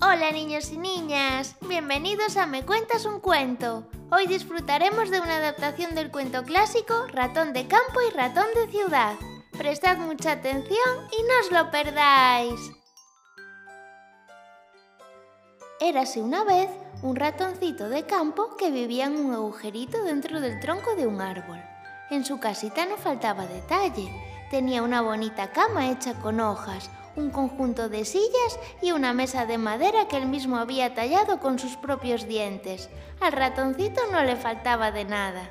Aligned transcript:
Hola 0.00 0.30
niños 0.30 0.70
y 0.70 0.78
niñas, 0.78 1.56
bienvenidos 1.68 2.36
a 2.36 2.46
Me 2.46 2.64
Cuentas 2.64 3.04
un 3.04 3.18
Cuento. 3.18 3.84
Hoy 4.12 4.28
disfrutaremos 4.28 5.10
de 5.10 5.18
una 5.18 5.38
adaptación 5.38 5.96
del 5.96 6.12
cuento 6.12 6.44
clásico 6.44 7.08
Ratón 7.08 7.52
de 7.52 7.66
Campo 7.66 8.00
y 8.08 8.14
Ratón 8.14 8.46
de 8.54 8.70
Ciudad. 8.70 9.16
Prestad 9.58 9.96
mucha 9.96 10.32
atención 10.32 11.08
y 11.10 11.22
no 11.24 11.40
os 11.40 11.50
lo 11.50 11.70
perdáis. 11.72 12.60
Érase 15.80 16.22
una 16.22 16.44
vez 16.44 16.70
un 17.02 17.16
ratoncito 17.16 17.88
de 17.88 18.04
campo 18.04 18.56
que 18.56 18.70
vivía 18.70 19.06
en 19.06 19.16
un 19.16 19.34
agujerito 19.34 20.04
dentro 20.04 20.40
del 20.40 20.60
tronco 20.60 20.94
de 20.94 21.08
un 21.08 21.20
árbol. 21.20 21.60
En 22.10 22.24
su 22.24 22.38
casita 22.38 22.86
no 22.86 22.98
faltaba 22.98 23.46
detalle. 23.46 24.08
Tenía 24.50 24.82
una 24.82 25.02
bonita 25.02 25.52
cama 25.52 25.90
hecha 25.90 26.14
con 26.14 26.40
hojas, 26.40 26.90
un 27.16 27.30
conjunto 27.30 27.90
de 27.90 28.06
sillas 28.06 28.58
y 28.80 28.92
una 28.92 29.12
mesa 29.12 29.44
de 29.44 29.58
madera 29.58 30.08
que 30.08 30.16
él 30.16 30.26
mismo 30.26 30.56
había 30.56 30.94
tallado 30.94 31.38
con 31.38 31.58
sus 31.58 31.76
propios 31.76 32.26
dientes. 32.26 32.88
Al 33.20 33.32
ratoncito 33.32 34.00
no 34.10 34.22
le 34.22 34.36
faltaba 34.36 34.90
de 34.90 35.04
nada. 35.04 35.50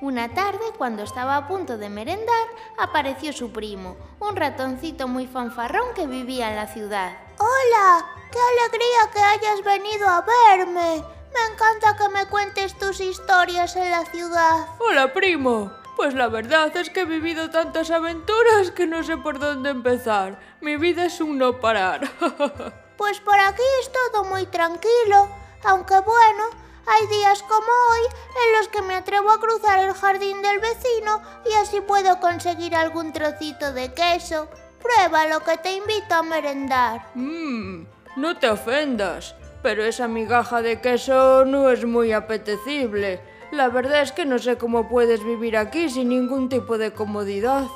Una 0.00 0.32
tarde, 0.32 0.64
cuando 0.78 1.02
estaba 1.02 1.36
a 1.36 1.46
punto 1.46 1.76
de 1.76 1.90
merendar, 1.90 2.46
apareció 2.78 3.32
su 3.32 3.52
primo, 3.52 3.96
un 4.18 4.34
ratoncito 4.34 5.08
muy 5.08 5.26
fanfarrón 5.26 5.94
que 5.94 6.06
vivía 6.06 6.48
en 6.48 6.56
la 6.56 6.66
ciudad. 6.66 7.12
Hola, 7.38 8.06
qué 8.32 8.38
alegría 8.38 9.10
que 9.12 9.20
hayas 9.20 9.62
venido 9.62 10.08
a 10.08 10.24
verme. 10.48 11.04
Me 11.32 11.54
encanta 11.54 11.96
que 11.96 12.08
me 12.08 12.26
cuentes 12.26 12.76
tus 12.78 13.00
historias 13.00 13.76
en 13.76 13.90
la 13.90 14.04
ciudad. 14.06 14.66
Hola, 14.80 15.12
primo. 15.12 15.81
Pues 15.96 16.14
la 16.14 16.28
verdad 16.28 16.74
es 16.76 16.90
que 16.90 17.02
he 17.02 17.04
vivido 17.04 17.50
tantas 17.50 17.90
aventuras 17.90 18.70
que 18.70 18.86
no 18.86 19.02
sé 19.02 19.16
por 19.16 19.38
dónde 19.38 19.70
empezar. 19.70 20.38
Mi 20.60 20.76
vida 20.76 21.04
es 21.04 21.20
un 21.20 21.38
no 21.38 21.60
parar. 21.60 22.10
pues 22.96 23.20
por 23.20 23.38
aquí 23.38 23.62
es 23.80 23.90
todo 23.92 24.24
muy 24.24 24.46
tranquilo, 24.46 25.28
aunque 25.64 25.98
bueno, 26.00 26.44
hay 26.86 27.06
días 27.06 27.42
como 27.42 27.58
hoy 27.90 28.00
en 28.44 28.58
los 28.58 28.68
que 28.68 28.82
me 28.82 28.94
atrevo 28.94 29.30
a 29.30 29.38
cruzar 29.38 29.78
el 29.80 29.92
jardín 29.92 30.42
del 30.42 30.58
vecino 30.58 31.22
y 31.44 31.52
así 31.54 31.80
puedo 31.80 32.18
conseguir 32.20 32.74
algún 32.74 33.12
trocito 33.12 33.72
de 33.72 33.92
queso. 33.92 34.48
Prueba 34.80 35.26
lo 35.26 35.40
que 35.40 35.58
te 35.58 35.74
invito 35.74 36.14
a 36.14 36.22
merendar. 36.22 37.06
Mmm, 37.14 37.84
no 38.16 38.36
te 38.38 38.48
ofendas, 38.48 39.36
pero 39.62 39.84
esa 39.84 40.08
migaja 40.08 40.60
de 40.60 40.80
queso 40.80 41.44
no 41.44 41.70
es 41.70 41.84
muy 41.84 42.12
apetecible. 42.12 43.20
La 43.52 43.68
verdad 43.68 44.00
es 44.00 44.12
que 44.12 44.24
no 44.24 44.38
sé 44.38 44.56
cómo 44.56 44.88
puedes 44.88 45.22
vivir 45.22 45.58
aquí 45.58 45.90
sin 45.90 46.08
ningún 46.08 46.48
tipo 46.48 46.78
de 46.78 46.94
comodidad. 46.94 47.66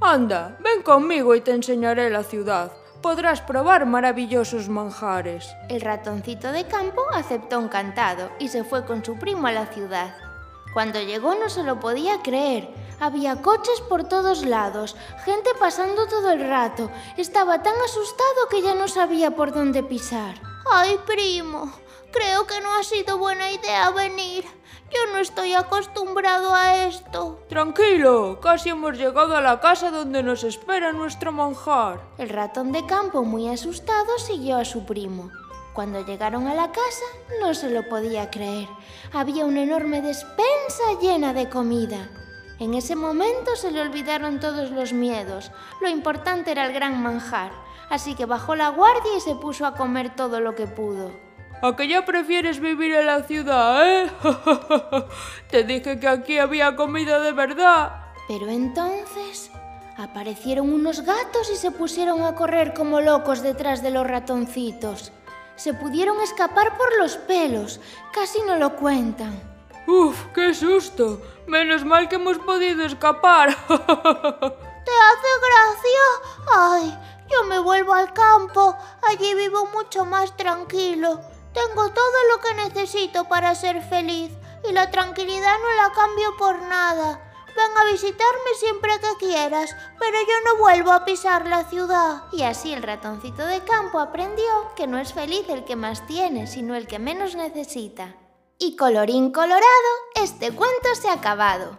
Anda, 0.00 0.56
ven 0.60 0.82
conmigo 0.82 1.34
y 1.34 1.42
te 1.42 1.50
enseñaré 1.50 2.08
la 2.08 2.22
ciudad. 2.22 2.72
Podrás 3.02 3.42
probar 3.42 3.84
maravillosos 3.84 4.70
manjares. 4.70 5.54
El 5.68 5.82
ratoncito 5.82 6.52
de 6.52 6.66
campo 6.66 7.02
aceptó 7.12 7.60
encantado 7.60 8.30
y 8.38 8.48
se 8.48 8.64
fue 8.64 8.86
con 8.86 9.04
su 9.04 9.18
primo 9.18 9.46
a 9.46 9.52
la 9.52 9.66
ciudad. 9.66 10.16
Cuando 10.72 11.02
llegó 11.02 11.34
no 11.34 11.50
se 11.50 11.64
lo 11.64 11.78
podía 11.80 12.22
creer. 12.22 12.70
Había 12.98 13.42
coches 13.42 13.82
por 13.90 14.04
todos 14.04 14.46
lados, 14.46 14.96
gente 15.26 15.50
pasando 15.60 16.06
todo 16.06 16.30
el 16.32 16.48
rato. 16.48 16.90
Estaba 17.18 17.62
tan 17.62 17.74
asustado 17.84 18.48
que 18.50 18.62
ya 18.62 18.74
no 18.74 18.88
sabía 18.88 19.32
por 19.32 19.52
dónde 19.52 19.82
pisar. 19.82 20.49
¡Ay, 20.72 21.00
primo! 21.04 21.72
Creo 22.12 22.46
que 22.46 22.60
no 22.60 22.72
ha 22.74 22.84
sido 22.84 23.18
buena 23.18 23.50
idea 23.50 23.90
venir. 23.90 24.44
Yo 24.92 25.12
no 25.12 25.18
estoy 25.18 25.52
acostumbrado 25.52 26.54
a 26.54 26.84
esto. 26.86 27.44
Tranquilo, 27.48 28.38
casi 28.40 28.68
hemos 28.68 28.96
llegado 28.96 29.36
a 29.36 29.40
la 29.40 29.58
casa 29.58 29.90
donde 29.90 30.22
nos 30.22 30.44
espera 30.44 30.92
nuestro 30.92 31.32
manjar. 31.32 32.00
El 32.18 32.28
ratón 32.28 32.70
de 32.70 32.86
campo, 32.86 33.24
muy 33.24 33.48
asustado, 33.48 34.18
siguió 34.18 34.58
a 34.58 34.64
su 34.64 34.84
primo. 34.84 35.30
Cuando 35.72 36.04
llegaron 36.04 36.46
a 36.46 36.54
la 36.54 36.70
casa, 36.70 37.04
no 37.40 37.52
se 37.54 37.70
lo 37.70 37.88
podía 37.88 38.30
creer. 38.30 38.68
Había 39.12 39.46
una 39.46 39.62
enorme 39.62 40.02
despensa 40.02 41.00
llena 41.00 41.32
de 41.32 41.48
comida. 41.48 42.08
En 42.60 42.74
ese 42.74 42.94
momento 42.94 43.56
se 43.56 43.72
le 43.72 43.80
olvidaron 43.80 44.38
todos 44.38 44.70
los 44.70 44.92
miedos. 44.92 45.50
Lo 45.80 45.88
importante 45.88 46.52
era 46.52 46.66
el 46.66 46.72
gran 46.72 47.02
manjar. 47.02 47.52
Así 47.90 48.14
que 48.14 48.24
bajó 48.24 48.54
la 48.54 48.68
guardia 48.68 49.16
y 49.16 49.20
se 49.20 49.34
puso 49.34 49.66
a 49.66 49.74
comer 49.74 50.14
todo 50.14 50.40
lo 50.40 50.54
que 50.54 50.66
pudo. 50.66 51.10
¿A 51.62 51.76
que 51.76 51.88
ya 51.88 52.06
prefieres 52.06 52.60
vivir 52.60 52.94
en 52.94 53.04
la 53.06 53.22
ciudad, 53.24 53.86
eh? 53.86 54.10
Te 55.50 55.64
dije 55.64 56.00
que 56.00 56.08
aquí 56.08 56.38
había 56.38 56.74
comida 56.76 57.20
de 57.20 57.32
verdad. 57.32 58.06
Pero 58.28 58.48
entonces 58.48 59.50
aparecieron 59.98 60.72
unos 60.72 61.02
gatos 61.02 61.50
y 61.52 61.56
se 61.56 61.70
pusieron 61.70 62.22
a 62.22 62.34
correr 62.34 62.72
como 62.72 63.00
locos 63.00 63.42
detrás 63.42 63.82
de 63.82 63.90
los 63.90 64.06
ratoncitos. 64.06 65.12
Se 65.56 65.74
pudieron 65.74 66.20
escapar 66.22 66.78
por 66.78 66.96
los 66.98 67.16
pelos, 67.16 67.80
casi 68.12 68.40
no 68.46 68.56
lo 68.56 68.76
cuentan. 68.76 69.38
¡Uf, 69.86 70.26
qué 70.34 70.54
susto! 70.54 71.20
Menos 71.46 71.84
mal 71.84 72.08
que 72.08 72.14
hemos 72.14 72.38
podido 72.38 72.84
escapar. 72.84 73.54
¿Te 73.68 74.92
hace 75.10 75.30
gracia? 75.46 76.04
¡Ay! 76.54 76.98
Yo 77.40 77.46
me 77.46 77.58
vuelvo 77.58 77.94
al 77.94 78.12
campo. 78.12 78.76
Allí 79.08 79.34
vivo 79.34 79.66
mucho 79.66 80.04
más 80.04 80.36
tranquilo. 80.36 81.20
Tengo 81.54 81.88
todo 81.88 82.28
lo 82.30 82.40
que 82.40 82.68
necesito 82.68 83.24
para 83.24 83.54
ser 83.54 83.82
feliz 83.82 84.30
y 84.68 84.72
la 84.72 84.90
tranquilidad 84.90 85.54
no 85.62 85.82
la 85.82 85.92
cambio 85.92 86.36
por 86.36 86.60
nada. 86.62 87.18
Ven 87.46 87.78
a 87.78 87.84
visitarme 87.90 88.54
siempre 88.58 88.92
que 89.00 89.26
quieras, 89.26 89.74
pero 89.98 90.18
yo 90.20 90.34
no 90.44 90.58
vuelvo 90.58 90.92
a 90.92 91.04
pisar 91.04 91.46
la 91.46 91.64
ciudad. 91.64 92.24
Y 92.32 92.42
así 92.42 92.74
el 92.74 92.82
ratoncito 92.82 93.46
de 93.46 93.64
campo 93.64 94.00
aprendió 94.00 94.74
que 94.76 94.86
no 94.86 94.98
es 94.98 95.14
feliz 95.14 95.48
el 95.48 95.64
que 95.64 95.76
más 95.76 96.06
tiene, 96.06 96.46
sino 96.46 96.74
el 96.74 96.86
que 96.86 96.98
menos 96.98 97.36
necesita. 97.36 98.16
Y 98.58 98.76
colorín 98.76 99.32
colorado, 99.32 99.62
este 100.14 100.52
cuento 100.52 100.94
se 100.94 101.08
ha 101.08 101.14
acabado. 101.14 101.78